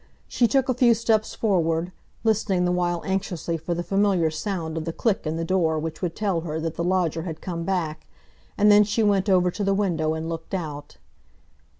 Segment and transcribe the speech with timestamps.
[0.27, 1.91] She took a few steps forward,
[2.23, 6.01] listening the while anxiously for the familiar sound of the click in the door which
[6.01, 8.07] would tell her that the lodger had come back,
[8.57, 10.97] and then she went over to the window and looked out.